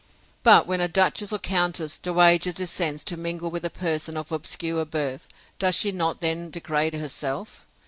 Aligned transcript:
But 0.41 0.65
when 0.65 0.81
a 0.81 0.87
duchess 0.87 1.31
or 1.31 1.37
countess 1.37 1.99
dowager 1.99 2.51
descends 2.51 3.03
to 3.03 3.15
mingle 3.17 3.51
with 3.51 3.63
a 3.63 3.69
person 3.69 4.17
of 4.17 4.31
obscure 4.31 4.83
birth, 4.83 5.29
does 5.59 5.75
she 5.75 5.91
not 5.91 6.21
then 6.21 6.49
degrade 6.49 6.95
herself? 6.95 7.67